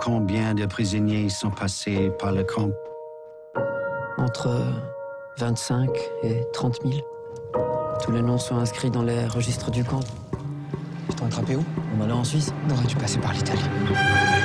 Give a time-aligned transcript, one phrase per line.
[0.00, 2.70] combien de prisonniers sont passés par le camp?
[4.18, 4.62] Entre
[5.38, 5.90] 25
[6.22, 6.94] et 30 000.
[8.02, 10.00] Tous les noms sont inscrits dans les registres du camp.
[11.08, 11.64] Ils t'ont attrapé où?
[11.98, 12.52] On allait en Suisse.
[12.66, 13.64] On aurait dû passer par l'Italie.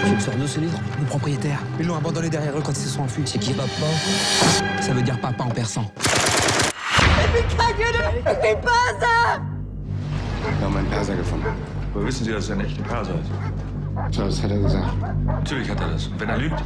[0.05, 0.79] Tu me sors d'où ce livre?
[0.99, 1.59] Le propriétaire.
[1.79, 3.23] Ils l'ont abandonné derrière eux quand ils se sont enfuis.
[3.25, 3.69] C'est qui papa?
[4.81, 5.85] Ça veut dire papa en persan.
[10.59, 11.45] Wir haben einen Perser gefunden.
[11.93, 13.70] Woher wissen Sie, dass er ein echter Perser ist?
[14.11, 15.01] So, das hat er gesagt.
[15.25, 16.07] Natürlich hat er das.
[16.07, 16.63] Und wenn er lügt?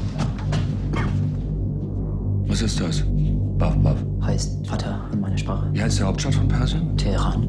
[2.48, 3.04] Was ist das?
[3.58, 3.98] Baff, baff.
[4.24, 5.70] Heißt Vater in meiner Sprache.
[5.74, 6.98] Wie heißt die Hauptstadt von Persien?
[6.98, 7.48] Teheran.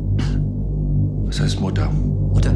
[1.26, 1.90] Was heißt Mutter?
[1.90, 2.54] Mutter.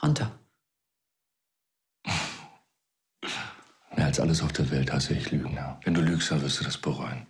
[0.00, 0.30] Hunter.
[3.96, 5.80] Mehr als alles auf der Welt hasse ich Lügner.
[5.84, 7.26] Wenn du lügst, dann wirst du das bereuen.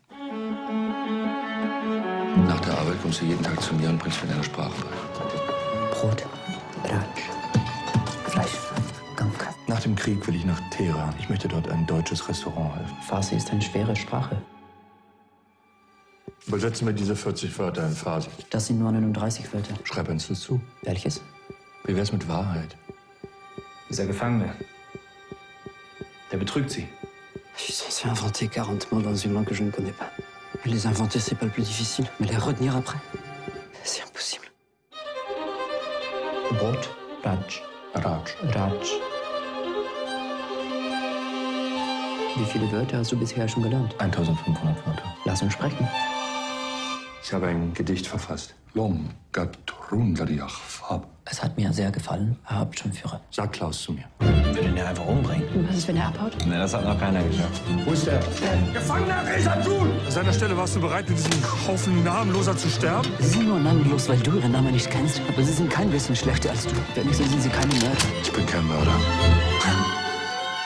[2.47, 5.91] Nach der Arbeit kommst du jeden Tag zu mir und bringst mir deine Sprache bei.
[5.91, 6.25] Brot.
[6.91, 8.31] Ratsch.
[8.31, 8.57] Fleisch.
[9.17, 9.55] Gamka.
[9.67, 11.15] Nach dem Krieg will ich nach Teheran.
[11.19, 12.97] Ich möchte dort ein deutsches Restaurant helfen.
[13.07, 14.41] Farsi ist eine schwere Sprache.
[16.47, 18.29] Übersetze mir diese 40 Wörter in Farsi.
[18.51, 19.75] Das sind nur 39 Wörter.
[19.85, 20.61] Schreib eins dazu.
[20.83, 21.21] Welches
[21.85, 22.77] Wie wär's mit Wahrheit?
[23.91, 24.55] Dieser Gefangene,
[26.33, 26.87] der betrügt sie.
[27.57, 30.11] Je suis censé inventer 40 mots dans une langue que je ne connais pas.
[30.65, 32.07] Les inventer, c'est pas le plus difficile.
[32.21, 32.99] Mais les retenir après,
[33.83, 34.48] c'est impossible.
[36.59, 36.91] Brot.
[37.23, 37.63] Ratsch.
[37.95, 38.35] Raj.
[38.53, 38.91] Ratsch.
[42.37, 43.95] Wie viele Wörter hast du bisher schon gelernt?
[44.01, 45.15] 1500 Wörter.
[45.25, 45.89] Lass uns sprechen.
[47.23, 48.55] Ich habe ein Gedicht verfasst.
[48.75, 49.11] Lom
[49.89, 51.09] Gatrundariach Fab.
[51.25, 53.21] Es hat mir sehr gefallen, Herr Hauptschirmführer.
[53.31, 54.05] Sag Klaus zu mir.
[54.19, 55.67] Will ihn ja einfach umbringen.
[55.67, 56.37] Was ist, wenn er abhaut?
[56.47, 57.63] Nee, das hat noch keiner geschafft.
[57.87, 58.19] Wo ist der?
[58.19, 63.09] An seiner Stelle warst du bereit, mit diesem Haufen Namenloser zu sterben?
[63.19, 65.23] Sie sind nur namenlos, weil du ihren Namen nicht kennst.
[65.27, 66.75] Aber sie sind kein bisschen schlechter als du.
[66.95, 67.97] Wenigstens sind sie keine Mörder.
[68.23, 68.95] Ich bin kein Mörder.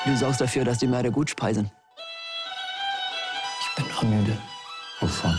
[0.05, 1.71] Du sorgst dafür, dass die Mörder gut speisen.
[3.61, 4.37] Ich bin noch müde.
[5.01, 5.39] Wovon?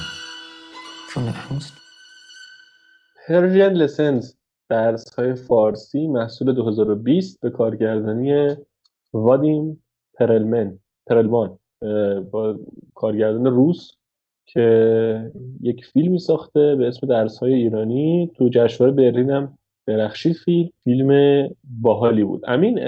[1.10, 1.74] Von der Angst.
[3.28, 4.38] پرژین لسنس
[4.70, 8.56] درس های فارسی محصول 2020 به کارگردانی
[9.14, 11.60] وادیم پرلمن پرلمان
[12.32, 12.60] با
[12.96, 13.92] کارگردان روس
[14.46, 15.32] که
[15.62, 19.58] یک فیلمی ساخته به اسم درس های ایرانی تو جشنواره برلین هم
[19.88, 22.80] درخشید فیلم فیلم باحالی بود امین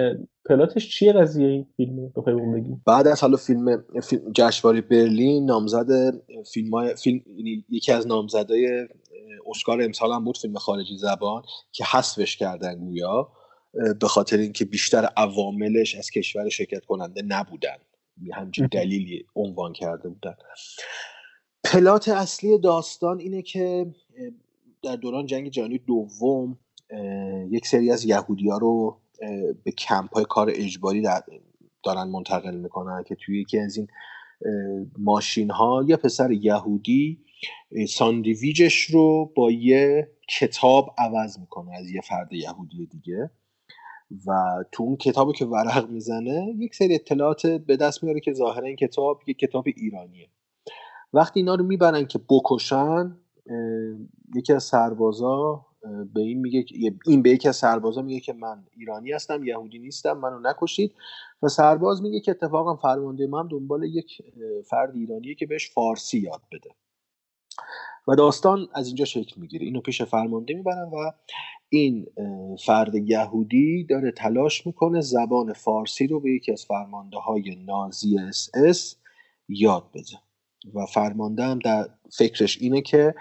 [0.45, 2.75] پلاتش چیه قضیه این فیلم بخوای بگی.
[2.85, 6.21] بعد از حالا فیلم, فیلم جشنواره برلین نامزد
[6.53, 8.87] فیلم, های فیلم یعنی یکی از نامزدای
[9.49, 13.31] اسکار امسال هم بود فیلم خارجی زبان که حذفش کردن گویا
[13.99, 17.77] به خاطر اینکه بیشتر عواملش از کشور شرکت کننده نبودن.
[18.33, 20.35] همچین دلیلی عنوان کرده بودن.
[21.63, 23.85] پلات اصلی داستان اینه که
[24.83, 26.57] در دوران جنگ جهانی دوم
[27.51, 29.01] یک سری از یهودی ها رو
[29.63, 31.23] به کمپ های کار اجباری در-
[31.83, 33.87] دارن منتقل می‌کنن که توی یکی از این
[34.97, 37.19] ماشین ها یه پسر یهودی
[37.71, 43.31] اه، ساندویجش رو با یه کتاب عوض می‌کنه از یه فرد یهودی دیگه
[44.27, 44.33] و
[44.71, 48.75] تو اون کتابی که ورق می‌زنه یک سری اطلاعات به دست میاره که ظاهرا این
[48.75, 50.29] کتاب یک کتاب ایرانیه.
[51.13, 53.17] وقتی اینا رو می‌برن که بکشن
[54.35, 55.65] یکی از سربازا
[56.13, 56.65] به این میگه
[57.05, 60.95] این به یکی از سربازا میگه که من ایرانی هستم یهودی نیستم منو نکشید.
[61.43, 64.21] و سرباز میگه که اتفاقا فرمانده ما هم دنبال یک
[64.69, 66.69] فرد ایرانیه که بهش فارسی یاد بده.
[68.07, 69.65] و داستان از اینجا شکل می‌گیره.
[69.65, 71.11] اینو پیش فرمانده می‌برن و
[71.69, 72.07] این
[72.65, 78.49] فرد یهودی داره تلاش می‌کنه زبان فارسی رو به یکی از فرمانده های نازی اس
[78.53, 78.95] اس
[79.49, 80.19] یاد بده.
[80.73, 83.15] و فرمانده هم در فکرش اینه که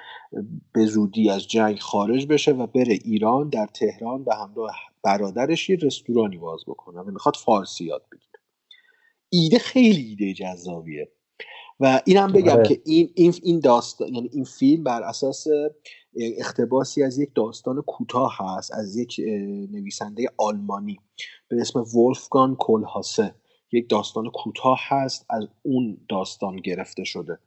[0.73, 5.77] به زودی از جنگ خارج بشه و بره ایران در تهران به همراه برادرش یه
[5.83, 8.41] رستورانی باز بکنه و می‌خواد فارسی یاد بگیره.
[9.29, 11.09] ایده خیلی ایده جذابیه.
[11.81, 12.69] و اینم بگم آره.
[12.69, 15.47] که این این این داستان یعنی این فیلم بر اساس
[16.17, 19.21] اقتباسی از یک داستان کوتاه هست از یک
[19.73, 20.99] نویسنده آلمانی
[21.49, 23.35] به اسم ولفگان کلهاسه
[23.75, 27.39] یک داستان کوتاه هست از اون داستان گرفته شده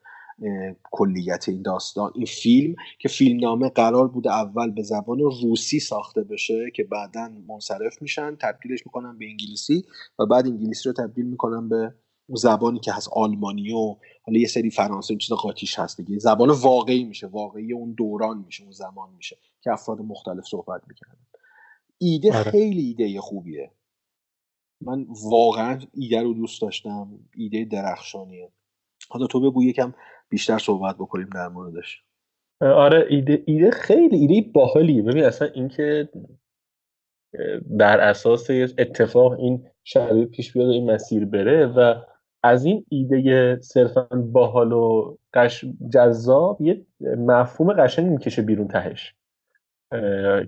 [0.91, 6.23] کلیت این داستان این فیلم که فیلم نامه قرار بوده اول به زبان روسی ساخته
[6.23, 9.85] بشه که بعدا منصرف میشن تبدیلش می‌کنن به انگلیسی
[10.19, 11.93] و بعد انگلیسی رو تبدیل می‌کنن به
[12.29, 16.19] زبانی که هست آلمانی و حالا یه سری فرانسه این چیز قاطیش هست دیگه.
[16.19, 21.17] زبان واقعی میشه واقعی اون دوران میشه اون زمان میشه که افراد مختلف صحبت می‌کردن.
[21.97, 22.51] ایده آره.
[22.51, 23.71] خیلی ایده خوبیه.
[24.81, 28.51] من واقعا ایده رو دوست داشتم ایده درخشانیه.
[29.09, 29.93] حالا تو بگو یکم
[30.29, 32.03] بیشتر صحبت بکنیم در موردش.
[32.61, 35.01] آره ایده ایده خیلی ایده باحالیه.
[35.01, 36.09] ببین اصلا اینکه
[37.69, 42.01] بر اساس اتفاق این شرایط پیش بیاد و این مسیر بره و
[42.43, 49.15] از این ایده صرفا باحال و قش جذاب یه مفهوم قشنگ می‌کشه بیرون تهش.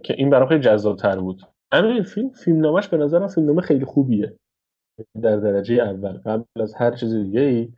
[0.04, 1.42] که این برام خیلی جذابتر بود.
[1.74, 4.36] همین فیلم فیلم نامش به نظرم فیلم نامه خیلی خوبیه.
[5.22, 6.18] در درجه اول.
[6.18, 7.70] قبل از هر چیز دیگه ای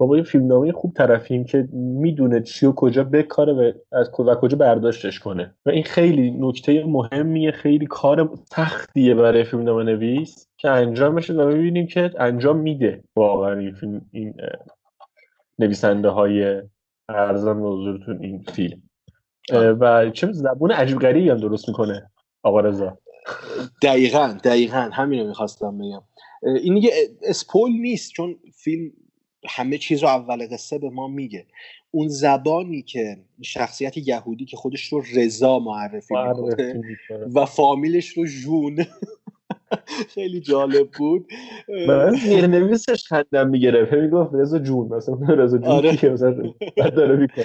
[0.00, 4.34] ما با یه فیلمنامه خوب طرفیم که می‌دونه چی و کجا بکاره و از و
[4.34, 5.54] کجا برداشتش کنه.
[5.66, 11.46] و این خیلی نکته مهمیه خیلی کار سختیه برای فیلمنامه نویس که انجام بشه و
[11.46, 14.34] می‌بینیم که انجام میده واقعا این فیلم این
[15.58, 16.62] نویسنده های
[17.08, 17.62] ارزان
[18.20, 18.82] این فیلم.
[19.52, 22.10] و چه زبون عجیب غریبی هم درست می‌کنه
[22.42, 22.98] آقا رضا.
[23.82, 26.02] دقیقا دقیقا همین رو می‌خواستم بگم.
[26.62, 26.90] این دیگه
[27.22, 28.92] اسپول نیست چون فیلم
[29.48, 31.46] همه چیز رو اول قصه به ما میگه.
[31.90, 36.96] اون زبانی که شخصیت یهودی که خودش رو رضا معرفی می‌کنه
[37.34, 38.84] و فامیلش رو جون.
[40.14, 41.26] خیلی جالب بود.
[41.88, 42.14] من
[42.50, 43.92] نویسش خندم می‌گرفت.
[43.92, 45.96] می‌گفت رضا جون مثلا رضا جون آره.
[45.96, 46.42] که مثلا
[46.96, 47.44] داره می‌کنه.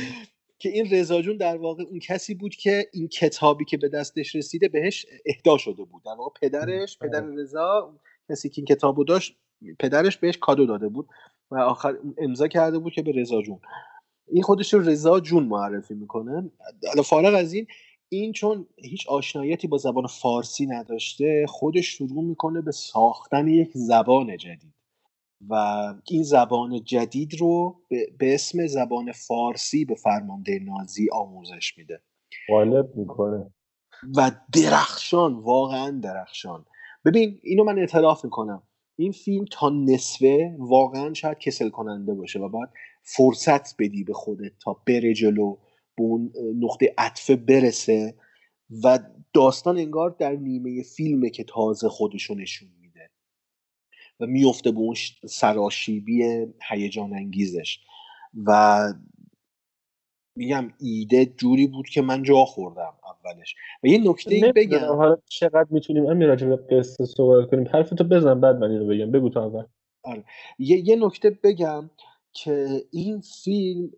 [0.59, 4.35] که این رضا جون در واقع اون کسی بود که این کتابی که به دستش
[4.35, 6.03] رسیده بهش اهدا شده بود.
[6.05, 9.38] در واقع پدرش پدر رضا کسی که این کتابو داشت
[9.79, 11.07] پدرش بهش کادو داده بود
[11.51, 13.59] و آخر امضا کرده بود که به رضا جون.
[14.27, 16.51] این خودش رو رضا جون معرفی می‌کنه.
[17.05, 17.67] فارغ از این
[18.09, 24.38] این چون هیچ آشناییتی با زبان فارسی نداشته خودش شروع می‌کنه به ساختن یک زبان
[24.38, 24.73] جدید.
[25.50, 25.54] و
[26.10, 27.81] این زبان جدید رو
[28.18, 32.01] به اسم زبان فارسی به فرمانده نازی آموزش میده.
[32.50, 33.54] غالب می‌کنه.
[34.18, 36.66] و درخشان واقعا درخشان.
[37.06, 38.63] ببین اینو من اعتراف می‌کنم.
[38.95, 42.69] این فیلم تا نصفه واقعا شاید کسل کننده باشه و باید
[43.04, 45.57] فرصت بدی به خودت تا بره جلو
[45.98, 48.16] به اون نقطه عطفه برسه
[48.84, 49.00] و
[49.34, 52.69] داستان انگار در نیمه فیلمه که تازه خودشو نشون
[54.24, 57.80] و میفته به اون سراشیبی هیجان انگیزش.
[58.46, 58.80] و
[60.36, 63.56] میگم ایده جوری بود که من جا خوردم اولش.
[63.84, 64.96] و یه نکته بگم.
[64.96, 67.68] حالا چقدر می‌تونیم؟ همین راجع به قصه صحبت کنیم.
[67.74, 69.12] حرفتو بزن بعد من اینو بگم.
[69.12, 69.64] بگو تا اول.
[70.04, 70.24] آره.
[70.60, 71.90] یه،, یه نکته بگم
[72.34, 73.92] که این فیلم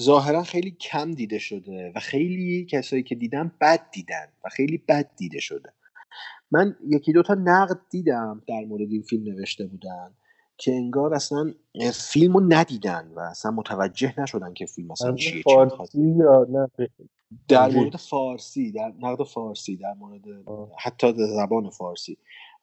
[0.00, 5.10] ظاهرا خیلی کم دیده شده و خیلی کسایی که دیدن بد دیدن و خیلی بد
[5.16, 5.72] دیده شده.
[6.50, 10.10] من یکی دوتا نقد دیدم در مورد این فیلم نوشته بودن
[10.58, 11.54] که انگار اصلا
[11.94, 16.88] فیلم رو ندیدن و اصلا متوجه نشدن که فیلم اصلا چیه فارسی یا نه؟
[17.48, 20.22] در مورد فارسی در نقد فارسی در مورد
[20.78, 22.18] حتی در زبان فارسی.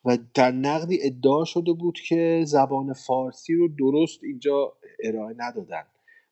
[0.06, 5.84] و در نقدی ادعا شده بود که زبان فارسی رو درست اینجا ارائه ندادن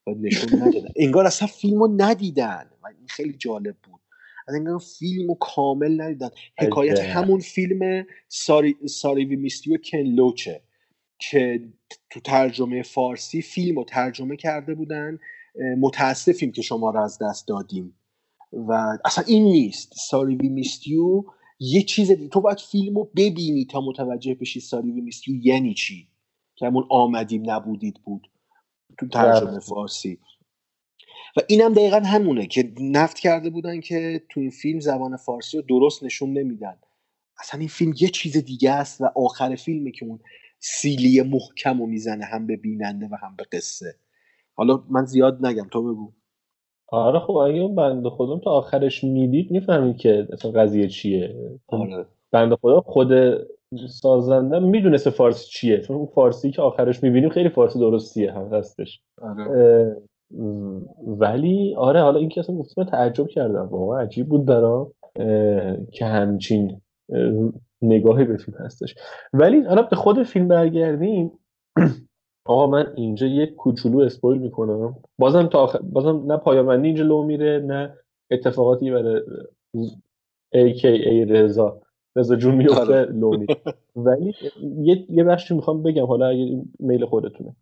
[0.08, 0.90] و نشون ندادن.
[0.96, 4.02] انگار اصلا فیلم رو ندیدن و این خیلی جالب بود.
[4.48, 6.30] از انگار فیلم رو کامل ندیدن.
[6.60, 10.62] حکایت همون فیلم ساری, ساری وی میستیو کن لوچه
[11.20, 11.70] که
[12.10, 15.20] تو ترجمه فارسی فیلم رو ترجمه کرده بودن.
[15.80, 17.96] متاسفیم که شما رو از دست دادیم.
[18.54, 19.94] و اصلا این نیست.
[19.96, 21.24] ساری وی میستیو
[21.60, 25.74] یه چیز دیگه تو باید فیلم رو ببینی تا متوجه بشی ساری وی میستیو یعنی
[25.74, 26.08] چی.
[26.56, 28.32] که همون آمدیم نبودید بود
[29.00, 30.20] تو ترجمه فارسی.
[31.38, 35.64] و اینم دقیقا همونه که نفت کرده بودن که تو این فیلم زبان فارسی رو
[35.70, 36.76] درست نشون نمیدن.
[37.40, 40.20] اصلا این فیلم یه چیز دیگه است و آخر فیلمه که اون
[40.60, 43.96] سیلی محکم رو می‌زنه هم به بیننده و هم به قصه.
[44.56, 46.12] حالا من زیاد نگم تو بگو.
[46.88, 51.36] آره خب اگه اون بنده خودم تا آخرش می‌دید می‌فهمید که اصلا قضیه چیه.
[51.68, 52.06] آره.
[52.32, 53.10] بنده خدا خود
[53.90, 55.82] سازنده می‌دونسته فارسی چیه.
[55.82, 59.98] چون اون فارسی که آخرش می‌بینیم خیلی فارسی درستیه هم هستش آره.
[61.08, 63.68] ولی آره حالا این که اصلا گفتم تعجب کردم.
[63.68, 64.92] واقعا عجیب بود برام
[65.92, 66.82] که همچین
[67.82, 68.96] نگاهی به فیلم هستش.
[69.34, 71.32] ولی حالا به خود فیلم برگردیم.
[72.46, 74.96] آقا من اینجا یک کوچولو اسپویل می‌کنم.
[75.20, 75.80] بازم تا آخر...
[75.80, 77.94] بازم نه پایامندی اینجا لو میره نه
[78.32, 79.22] اتفاقاتی برای
[80.56, 81.82] AKA رضا.
[82.16, 83.56] رضا جون میفته لو میره
[83.96, 84.34] ولی
[84.82, 87.56] یه یه بخشی می‌خوام بگم حالا اگه میل خودتونه.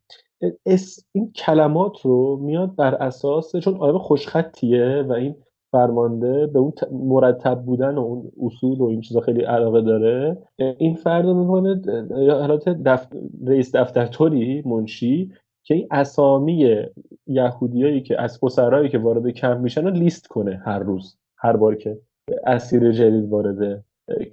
[0.66, 5.36] اس این کلمات رو میاد بر اساس چون آدم خوشخطیه و این
[5.72, 10.38] فرمانده به اون مرتب بودن و اون اصول و این چیزا خیلی علاقه داره.
[10.78, 11.82] این فرد می‌کنه
[12.32, 13.08] حالات دف...
[13.48, 15.32] رئیس دفترطوری منشی
[15.64, 16.76] که این اسامی
[17.28, 21.76] یهودیایی که از پسرهایی که وارد کمپ میشن رو لیست کنه هر روز هر بار
[21.76, 21.98] که
[22.46, 23.84] اسیر جدید وارد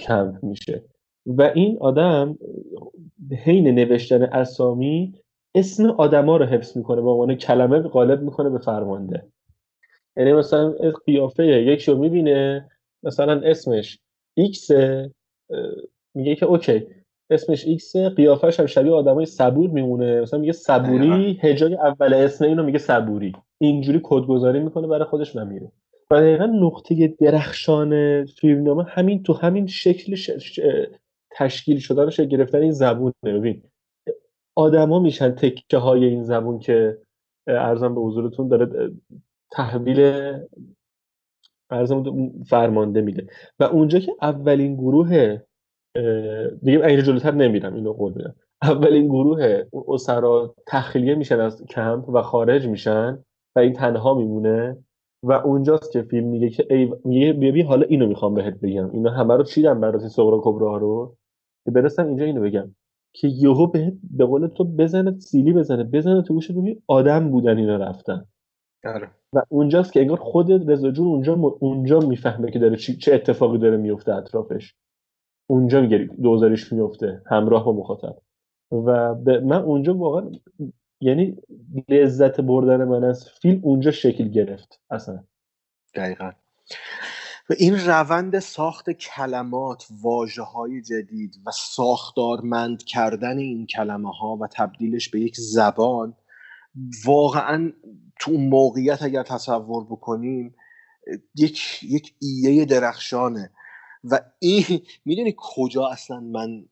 [0.01, 0.83] کمپ میشه.
[1.27, 2.39] و این آدم
[3.45, 5.15] حین نوشتن اسامی
[5.55, 9.27] اسم آدما رو حفظ می‌کنه به عنوان کلمه قالب می‌کنه به فرمانده.
[10.17, 10.75] یعنی مثلا
[11.07, 12.71] قیافه یکی رو می‌بینه
[13.03, 13.99] مثلا اسمش
[14.35, 14.71] X
[16.15, 16.87] میگه که okay
[17.31, 20.21] اسمش X قیافش هم شبیه آدمای صبور میمونه.
[20.21, 23.33] مثلا میگه صبوری هجای اول اسم اینو میگه صبوری.
[23.59, 25.73] اینجوری کدگذاری می‌کنه برای خودش و میره.
[26.11, 30.31] و دقیقا نقطه درخشان فیلمنامه همین تو همین شکل ش...
[30.31, 30.61] ش...
[31.31, 33.63] تشکیل شدن شکل گرفتن این زبون ببین
[34.57, 36.99] آدما میشن تکه های این زبون که
[37.47, 38.93] ارزم به حضورتون داره
[39.51, 40.33] تحویل
[41.71, 42.05] ارزم
[42.47, 43.27] فرمانده میده.
[43.59, 45.39] و اونجا که اولین گروه
[46.63, 48.35] دیگه اینجا جلوتر نمیرم اینو قول میدم.
[48.63, 53.25] اولین گروه اسرا تخلیه میشن از کمپ و خارج میشن
[53.57, 54.85] و این تنها میمونه.
[55.23, 58.91] و اونجاست که فیلم میگه که ای میگه ببین حالا اینو می‌خوام بهت بگم.
[58.91, 61.17] اینا همه رو چیدم برات صغرا کبرا رو؟
[61.65, 62.75] که برسم اینجا اینو بگم.
[63.13, 67.59] که یهو به به قول تو بزنه سیلی بزنه بزنه تو گوش ببین آدم بودن
[67.59, 68.25] اینا رفتن.
[68.85, 69.11] آره.
[69.33, 71.45] و اونجاست که انگار خود رضا جون اونجا م...
[71.45, 72.97] اونجا می‌فهمه که داره چی...
[72.97, 74.75] چه اتفاقی داره میفته اطرافش.
[75.51, 78.17] اونجا میگه دوزارش میفته همراه با مخاطب.
[78.73, 80.31] و به من اونجا واقعا
[81.01, 81.37] یعنی
[81.89, 85.25] لذت بردن من از فیلم اونجا شکل گرفت اصلا.
[85.95, 86.33] دقیقا.
[87.51, 94.49] و این روند ساخت کلمات واجه های جدید و ساختارمند کردن این کلمه ها و
[94.53, 96.15] تبدیلش به یک زبان
[97.05, 97.73] واقعا
[98.21, 100.55] تو اون موقعیت اگر تصور بکنیم
[101.35, 103.51] یک یک ایه درخشانه.
[104.05, 106.65] و این می‌دونی کجا اصلا من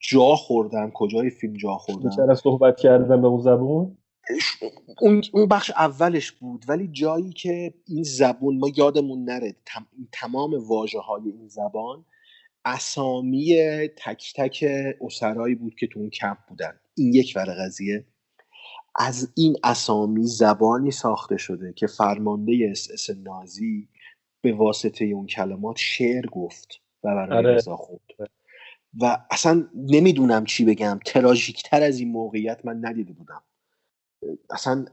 [0.00, 3.98] جا خوردم کجای فیلم جا خوردم چرا صحبت کردم به اون زبون؟
[5.00, 9.86] اون بخش اولش بود ولی جایی که این زبون ما یادمون نره تم...
[10.12, 12.04] تمام واژه های این زبان
[12.64, 13.56] اسامی
[13.96, 14.64] تک تک
[15.00, 16.80] اسرایی بود که تو اون کمپ بودن.
[16.94, 18.04] این یک ور قضیه.
[18.98, 23.88] از این اسامی زبانی ساخته شده که فرمانده اس اس نازی
[24.40, 27.54] به واسطه اون کلمات شعر گفت و برای آره.
[27.54, 28.00] رضا خوند
[29.00, 31.00] و اصلا نمی‌دونم چی بگم.
[31.06, 33.42] تراژیکتر از این موقعیت من ندیده بودم.
[34.50, 34.84] اصلا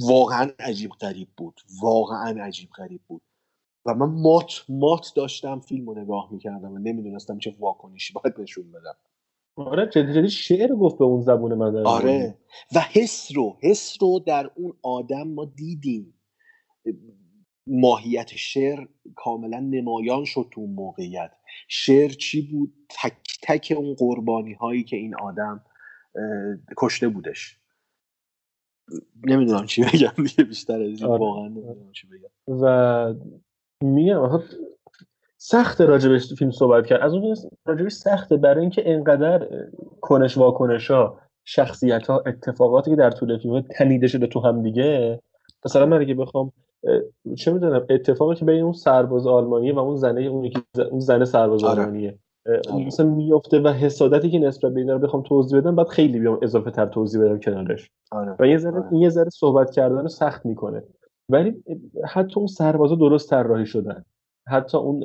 [0.00, 1.60] واقعا عجیب غریب بود.
[1.82, 3.22] واقعا عجیب غریب بود.
[3.86, 8.72] و من مات مات داشتم فیلم رو نگاه می‌کردم و نمی‌دونستم چه واکنشی باید نشون
[8.72, 8.96] بدم.
[9.56, 12.38] آره جدی جدی شعر گفت به اون زبون من آره.
[12.74, 16.14] و حس رو حس رو در اون آدم ما دیدیم.
[17.66, 21.30] ماهیت شعر کاملا نمایان شد تو اون موقعیت.
[21.68, 25.64] شعر چی بود؟ تک تک اون قربانی هایی که این آدم
[26.76, 27.58] کشته بودش.
[29.26, 31.20] نمی‌دونم چی بگم دیگه بیشتر از این آره.
[31.20, 32.58] واقعا نمی‌دونم چی بگم.
[32.62, 33.14] و
[33.84, 34.42] میگم
[35.36, 37.00] سخت راجبش فیلم صحبت کرد.
[37.00, 39.48] از اون راجبش سخته برای اینکه انقدر
[40.00, 45.20] کنش واکنش ها شخصیت ها اتفاقاتی که در طول فیلم تنیده شده تو هم دیگه
[45.64, 46.52] مثلا من اگه بخوام
[47.36, 51.24] چه می‌دونم اتفاقی که بین اون سرباز آلمانیه و اون زنه اون, یکی اون زن
[51.24, 51.82] سرباز آره.
[51.82, 52.18] آلمانیه.
[52.46, 52.86] آره.
[52.86, 56.38] مثلا میفته و حسادتی که نسبت به اینا رو بخوام توضیح بدم بعد خیلی بیام
[56.42, 57.90] اضافه تر توضیح بدم کنارش.
[58.10, 58.36] آره.
[58.38, 58.92] و یه ذره آره.
[58.92, 60.82] این یه ذره صحبت کردن رو سخت می‌کنه.
[61.28, 61.64] ولی
[62.04, 64.04] حتی اون سربازا درست طراحی شدن.
[64.48, 65.04] حتی اون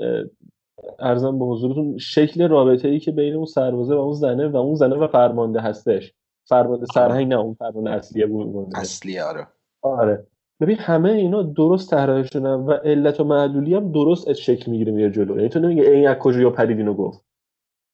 [0.99, 4.75] ارزم به حضورتون شکل رابطه ای که بین اون سربازه و اون زنه و اون
[4.75, 6.13] زنه و فرمانده هستش.
[6.49, 9.47] فرمانده سرهنگ نه اون فرمانده اصلیه بود اصلی آره.
[9.81, 10.27] آره.
[10.61, 14.91] ببین همه اینا درست طراحی شدن و علت و معلولی هم درست از شکل می‌گیره
[14.91, 15.35] میره جلو.
[15.37, 17.25] یعنی تو نمیگه این از کجا یا پرید اینو گفت.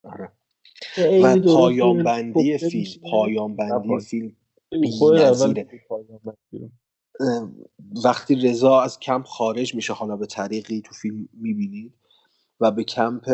[0.04, 0.32] آره.
[1.24, 3.12] و درست پایان بندی فیلم.
[3.12, 4.00] پایان بندی.
[4.00, 4.32] فیلم
[8.06, 11.94] وقتی رضا از کمپ خارج میشه حالا به طریقی تو فیلم می‌بینید
[12.60, 13.32] و به کمپ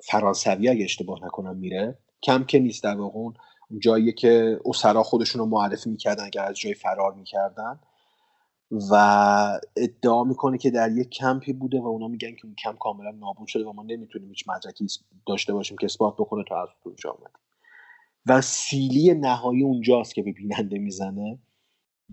[0.00, 1.98] فرانسوی اگه اشتباه نکنم میره.
[2.22, 3.34] کمپ که نیست در واقع اون
[3.78, 7.80] جایی که اسرا خودشون رو معرفی می‌کردن که از جای فرار می‌کردن.
[8.90, 8.94] و
[9.76, 13.48] ادعا می‌کنه که در یک کمپی بوده و اونا میگن که اون کمپ کاملا نابود
[13.48, 14.86] شده و ما نمی‌تونیم هیچ مدرکی
[15.26, 17.30] داشته باشیم که اثبات بکنه تا از اونجا آمد
[18.26, 21.38] و سیلی نهایی اونجاست که به بیننده می‌زنه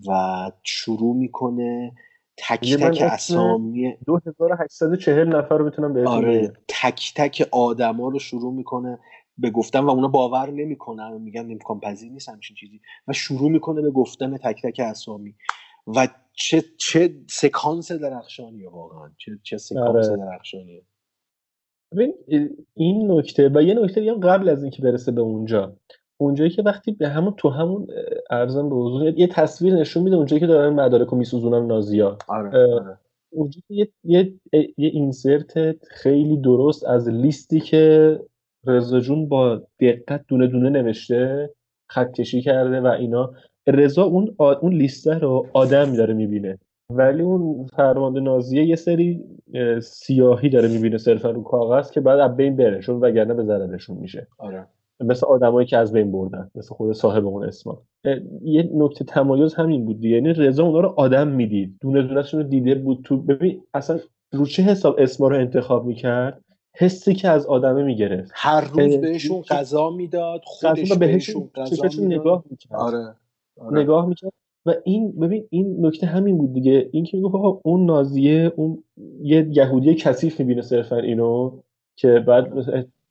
[0.07, 1.93] و شروع می‌کنه
[2.37, 8.53] تک من تک اسامی 2840 نفر رو می‌تونم بهتون آره تک تک آدما رو شروع
[8.53, 8.99] می‌کنه
[9.37, 12.81] به گفتن و اونا باور نمی‌کنن میگن امکان پذیر نیست همچین چیزی.
[13.07, 15.35] و شروع می‌کنه به گفتن تک تک اسامی.
[15.87, 19.09] و چه چه سکانس درخشانیه واقعا.
[19.17, 20.17] چه چه سکانس آره.
[20.17, 20.81] درخشانیه.
[21.91, 22.13] ببین
[22.73, 25.73] این نکته و یه نکته دیگه قبل از اینکه برسه به اونجا.
[26.17, 27.87] اونجایی که وقتی به همون تو همون
[28.29, 32.73] ارزم به حضور یه تصویر نشون میده اونجایی که دارن مدارک رو میسوزونن نازیا آره
[32.73, 32.97] آره.
[33.29, 38.19] اونجا یه, یه, یه اینسرت خیلی درست از لیستی که
[38.67, 41.49] رضا جون با دقت دونه دونه نوشته
[41.89, 43.33] خط کشی کرده و اینا.
[43.67, 46.57] رضا اون آ- اون لیسته رو آدم داره می‌بینه.
[46.89, 49.21] ولی اون فرمانده نازیه یه سری
[49.53, 53.43] اه، سیاهی داره می‌بینه صرفا رو کاغذ که بعد از بین بره چون وگرنه به
[53.43, 54.27] ضررشون میشه.
[54.37, 54.67] آره.
[54.99, 57.81] مثل آدمایی که از بین بردن مثل خود صاحب اون اسما.
[58.41, 60.15] یه نکته تمایز همین بود دیگه.
[60.15, 61.77] یعنی رضا اونا رو آدم می‌دید.
[61.81, 63.99] دونه دونهشون رو دیده بود تو ببین اصلا
[64.33, 66.41] رو چه حساب اسما رو انتخاب می‌کرد؟
[66.75, 68.31] حسی که از آدمه می‌گرفت.
[68.33, 72.73] هر روز اه، بهشون غذا می‌داد خودش بهشون بهشون غذا نگاه می‌کرد.
[72.73, 73.15] آره
[73.57, 73.81] آره.
[73.81, 74.31] نگاه می‌کرد.
[74.65, 76.89] و این ببین این نکته همین بود دیگه.
[76.91, 78.83] این که می‌گفت آقا اون نازیه اون
[79.21, 81.51] یه یهودی کثیف می‌بینه صرفا اینو
[81.95, 82.53] که بعد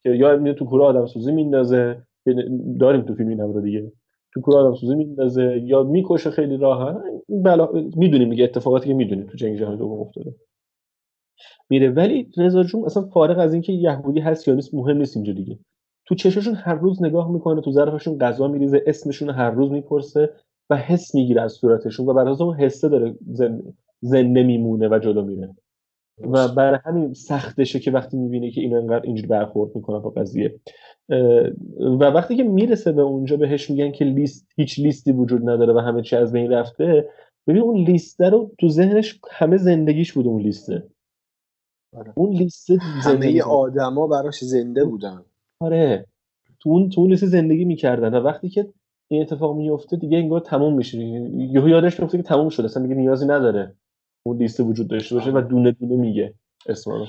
[0.03, 1.97] که یا میره تو کوره آدم سوزی میندازه.
[2.25, 2.35] که
[2.81, 3.93] داریم تو فیلم اینم رو دیگه.
[4.35, 5.63] تو کوره آدم سوزی میندازه.
[5.65, 6.97] یا می‌کشه خیلی راحت.
[7.29, 10.35] بلا می‌دونیم دیگه اتفاقاتی که می‌دونیم تو جنگ جهانی دوم افتاده.
[11.71, 11.91] میره.
[11.91, 15.59] ولی رضا جون اصلا فارغ از اینکه یهودی هست یا نیست مهم نیست اینجا دیگه.
[16.07, 20.31] تو چشاشون هر روز نگاه می‌کنه تو ظرفشون غذا میریزه اسمشون هر روز می‌پرسه
[20.71, 24.99] و حس می‌گیره از صورتشون و بر اساس اون حسه داره زنده, زنده میمونه و
[24.99, 25.57] جلو میره.
[26.19, 30.61] و برای همین سختشه که وقتی می‌بینه که اینا انقدر اینجوری برخورد می‌کنن با قضیه.
[31.79, 35.79] و وقتی که می‌رسه به اونجا بهش میگن که لیست هیچ لیستی وجود نداره و
[35.79, 37.09] همه چی از بین رفته.
[37.47, 40.83] ببین اون لیسته رو تو ذهنش همه زندگیش بود اون لیسته.
[41.97, 42.13] آره.
[42.17, 45.25] اون لیست همه آدما براش زنده بودن.
[45.61, 46.07] آره.
[46.61, 48.15] تو اون تو اون لیست زندگی می‌کردن.
[48.15, 48.69] و وقتی که
[49.09, 50.99] این اتفاق میفته دیگه انگار تموم میشه.
[50.99, 52.65] یهو یادش میفته که تموم شده.
[52.65, 53.77] اصلا دیگه نیازی نداره
[54.27, 56.35] اون لیست وجود داشته باشه و دونه دونه میگه
[56.67, 57.07] اسما رو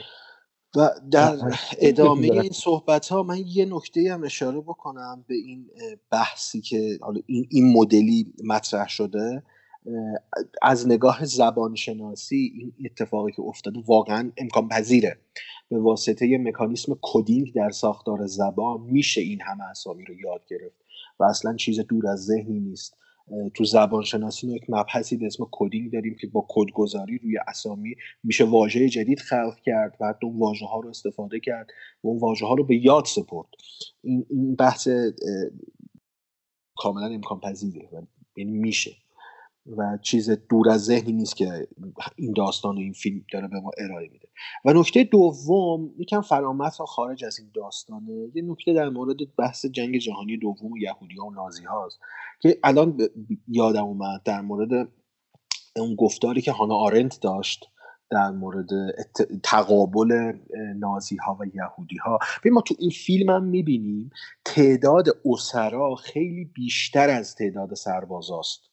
[0.76, 1.56] و در آره.
[1.80, 2.32] ادامه.
[2.32, 5.70] این صحبت ها من یه نکته هم اشاره بکنم به این
[6.12, 9.44] بحثی که حالا این, این مدلی مطرح شده.
[10.62, 15.18] از نگاه زبان شناسی این اتفاقی که افتاده واقعا امکان پذیره.
[15.70, 20.76] به واسطه یه مکانیسم coding در ساختار زبان میشه این همه اسامی رو یاد گرفت
[21.20, 22.98] و اصلا چیز دور از ذهنی نیست.
[23.54, 27.96] تو زبان شناسی ما یک مبحثی به اسم coding داریم که با کدگذاری روی اسامی
[28.24, 31.68] میشه واژه جدید خلق کرد و حتی اون واژه ها رو استفاده کرد
[32.04, 33.48] و اون واژه ها رو به یاد سپرد.
[34.02, 34.88] این, بحث
[36.76, 38.02] کاملا امکان پذیره و
[38.38, 38.92] یعنی میشه.
[39.66, 41.68] و چیز دور از ذهنی نیست که
[42.16, 44.28] این داستان و این فیلم داره به ما ارائه میده.
[44.66, 49.66] و نکته دوم یکم فرامت و خارج از این داستانه یه نکته در مورد بحث
[49.66, 52.00] جنگ جهانی دوم و یهودی ها و نازی هاست
[52.42, 52.98] که الان
[53.48, 54.90] یادم اومد در مورد
[55.76, 57.70] اون گفتاری که هانا آرنت داشت
[58.10, 58.70] در مورد
[59.44, 60.34] تقابل
[60.76, 62.20] نازی ها و یهودی ها.
[62.52, 64.10] ما تو این فیلم هم می‌بینیم
[64.46, 68.73] تعداد اسرا خیلی بیشتر از تعداد سربازاست.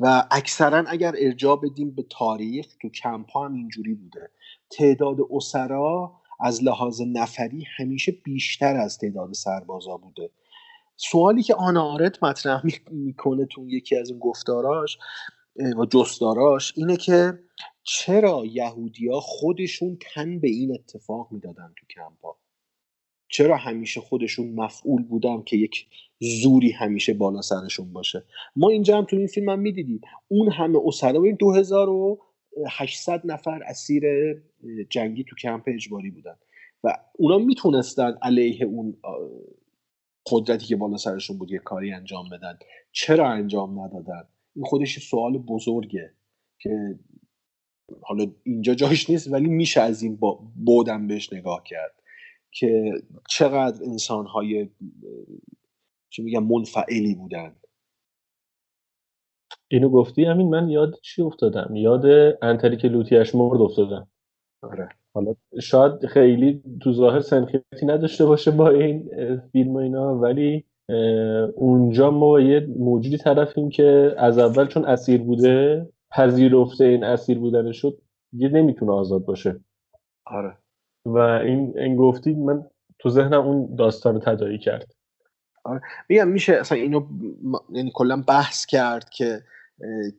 [0.00, 4.30] و اکثرا اگر ارجاع بدیم به تاریخ تو کمپ ها هم اینجوری بوده
[4.70, 10.30] تعداد اسرا از لحاظ نفری همیشه بیشتر از تعداد سربازا بوده.
[10.96, 14.98] سوالی که آنا آرت مطرح می‌کنه تو یکی از این گفتاراش
[15.78, 17.38] و جستاراش اینه که
[17.82, 22.36] چرا یهودیا خودشون تن به این اتفاق می‌دادن تو کمپا
[23.28, 25.86] چرا همیشه خودشون مفعول بودن که یک
[26.20, 28.24] زوری همیشه بالا سرشون باشه؟
[28.56, 30.00] ما اینجا هم تو این فیلم هم می‌دیدیم.
[30.28, 34.04] اون همه اسرا ببین 2800 نفر اسیر
[34.90, 36.36] جنگی تو کمپ اجباری بودن
[36.84, 38.96] و اونا می‌تونستن علیه اون
[40.30, 42.58] قدرتی که بالا سرشون بود یه کاری انجام بدن.
[42.92, 44.22] چرا انجام ندادن؟
[44.56, 46.12] این خودش سوال بزرگه
[46.58, 46.98] که
[48.02, 50.18] حالا اینجا جاش نیست ولی میشه از این
[50.64, 51.97] بودم بهش نگاه کرد.
[52.50, 52.92] که
[53.28, 54.68] چقدر انسان های
[56.10, 57.56] چی میگم منفعلی بودن.
[59.68, 62.04] اینو گفتی همین من یاد چی افتادم؟ یاد
[62.42, 64.08] انتری که لوتیش مرد افتادم.
[64.62, 64.88] آره.
[65.14, 69.10] حالا شاید خیلی تو ظاهر سنخیتی نداشته باشه با این
[69.52, 70.64] فیلم و اینا ولی
[71.54, 77.38] اونجا ما با یه موجودی طرفیم که از اول چون اسیر بوده پذیرفته این اسیر
[77.38, 77.98] بودن شد
[78.32, 79.60] دیگه نمی‌تونه آزاد باشه.
[80.26, 80.56] آره.
[81.04, 82.66] و این این گفتی من
[82.98, 84.94] تو ذهنم اون داستان رو تداعی کرد.
[86.08, 87.06] میگم میشه اصلا اینو
[87.70, 89.42] یعنی کلا بحث کرد که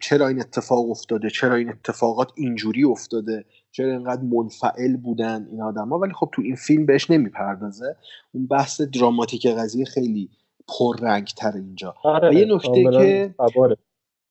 [0.01, 5.99] چرا این اتفاق افتاده؟ چرا این اتفاقات اینجوری افتاده؟ چرا اینقدر منفعل بودن این آدما؟
[5.99, 7.95] ولی خب تو این فیلم بهش نمی‌پردازه.
[8.31, 10.29] اون بحث دراماتیک قضیه خیلی
[10.67, 11.95] پررنگ تر اینجا.
[12.03, 13.35] آره و یه نکته که.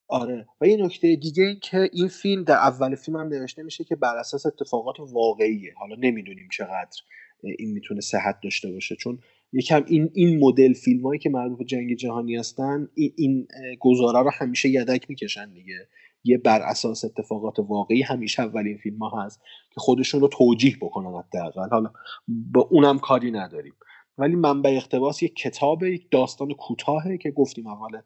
[0.08, 0.46] آره.
[0.60, 3.96] و یه نکته دیگه این که این فیلم در اول فیلم هم نوشته میشه که
[3.96, 5.74] بر اساس اتفاقات واقعیه.
[5.76, 7.02] حالا نمی‌دونیم چقدر
[7.42, 8.96] این می‌تونه صحت داشته باشه.
[8.96, 9.18] چون
[9.52, 13.48] یکم این این مدل فیلم هایی که مربوط به جنگ جهانی هستن این, این
[13.80, 15.88] گزاره رو همیشه یدک می‌کشن دیگه.
[16.24, 19.40] یه بر اساس اتفاقات واقعی همیشه اولین فیلم ها هست
[19.74, 21.68] که خودشون رو توجیه بکنن حداقل.
[21.70, 21.92] حالا
[22.28, 23.74] با اونم کاری نداریم.
[24.18, 28.00] ولی منبع اقتباس یک کتاب یک داستان کوتاهه که گفتیم اول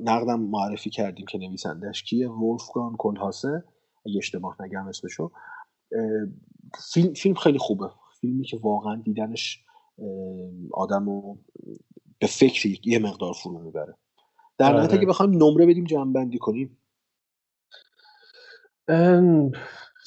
[0.00, 2.30] نقدم معرفی کردیم که نویسندش کیه.
[2.30, 3.64] ولفگان کلهاسه
[4.06, 5.30] اگه اشتباه نگم اسمشو.
[6.92, 7.90] فیلم, فیلم خیلی خوبه.
[8.20, 9.64] فیلمی که واقعا دیدنش
[10.72, 11.38] آدم رو
[12.18, 13.96] به فکری یه مقدار فرو می‌بره.
[14.58, 14.98] در نهایت آره.
[14.98, 16.78] اگه بخوایم نمره بدیم جمع کنیم.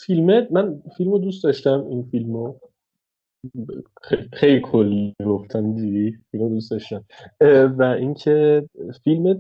[0.06, 2.60] فیلمت من فیلم رو دوست داشتم این فیلم رو
[4.34, 7.04] خیلی کلی گفتم دیدی؟ فیلم دوست داشتم.
[7.78, 8.64] و اینکه
[9.04, 9.34] فیلم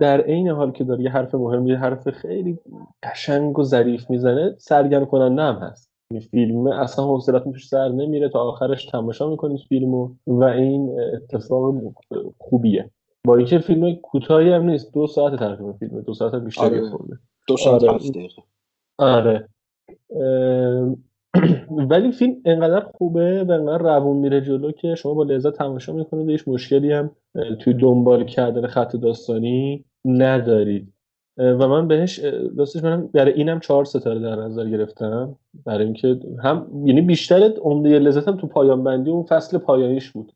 [0.00, 2.58] در عین حال که داره یه حرف مهم یه حرف خیلی
[3.02, 5.90] قشنگ و ظریف می‌زنه سرگرم کننده هم هست.
[6.30, 11.74] فیلم اصلا حوصلتون توش سر نمیره تا آخرش تماشا می‌کنید فیلمو و این اتفاق
[12.38, 12.90] خوبیه.
[13.26, 16.90] با اینکه فیلم کوتاهی هم نیست دو ساعت تقریبا فیلم دو ساعت بیشتری آره.
[16.90, 17.18] خورده.
[17.48, 17.98] دو ساعت آره.
[18.98, 19.48] آره.
[21.70, 26.30] ولی فیلم انقدر خوبه و انقدر روون میره جلو که شما با لذت تماشا می‌کنید
[26.30, 27.10] هیچ مشکلی هم
[27.58, 30.92] توی دنبال کردن خط داستانی ندارید.
[31.38, 32.20] و من بهش
[32.56, 35.36] راستش منم برای اینم چهار ستاره در نظر گرفتم.
[35.66, 40.32] برای اینکه هم یعنی بیشتر عمده لذتم تو پایان بندی اون فصل پایانیش بود.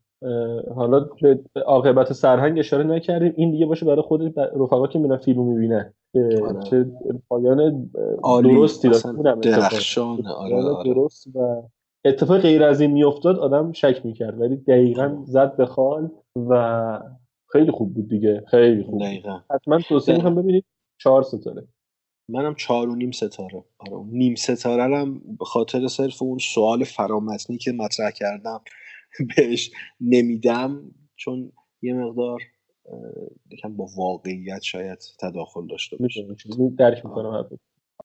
[0.75, 3.33] حالا به عاقبت سرهنگ اشاره نکردیم.
[3.35, 5.93] این دیگه باشه برای خود رفقا که میرن فیلمو می‌بینن.
[6.15, 6.63] آره.
[6.63, 6.85] چه
[7.29, 7.89] پایان.
[8.23, 8.89] درستی
[9.41, 10.27] درخشان.
[10.27, 10.93] آره آره.
[10.93, 11.61] درست و
[12.05, 14.41] اتفاق غیر از این میافتاد آدم شک می‌کرد.
[14.41, 16.09] ولی دقیقا زد به خال
[16.49, 16.99] و
[17.51, 18.43] خیلی خوب بود دیگه.
[18.47, 19.39] خیلی خوب دقیقا.
[19.51, 20.15] حتما توصیه.
[20.15, 20.65] می‌کنم ببینید.
[21.01, 21.67] چهار ستاره.
[22.29, 23.63] منم چهار و نیم ستاره.
[23.79, 28.61] آره نیم ستاره هم به خاطر صرف اون سوال فرامتنی که مطرح کردم
[29.37, 31.51] بهش نمیدم چون
[31.81, 32.41] یه مقدار
[33.51, 36.27] یکم با واقعیت شاید تداخل داشته باشه.
[36.77, 37.49] درک می‌کنم.